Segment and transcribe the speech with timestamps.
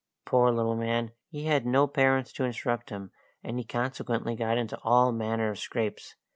[0.25, 1.11] Poor little man!
[1.29, 3.11] he had no parents to instruct him,
[3.43, 6.15] and he consequently got into all manner of scrapes.